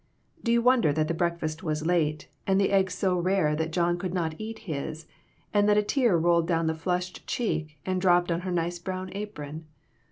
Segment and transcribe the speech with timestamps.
[0.41, 3.99] Do you wonder that the breakfast was late, and the eggs so rare that John
[3.99, 5.05] could not eat his,
[5.53, 9.09] and that a tear rolled down the flushed cheek, and dropped on her nice brown
[9.13, 9.67] apron